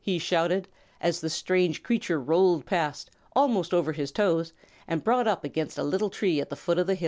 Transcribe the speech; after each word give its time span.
he 0.03 0.17
shouted, 0.17 0.67
as 0.99 1.21
the 1.21 1.29
strange 1.29 1.83
creature 1.83 2.19
rolled 2.19 2.65
past, 2.65 3.11
almost 3.35 3.71
over 3.71 3.91
his 3.91 4.11
toes 4.11 4.51
and 4.87 5.03
brought 5.03 5.27
up 5.27 5.43
against 5.43 5.77
a 5.77 5.83
little 5.83 6.09
tree 6.09 6.39
at 6.41 6.49
the 6.49 6.55
foot 6.55 6.79
of 6.79 6.87
the 6.87 6.95
hill. 6.95 6.99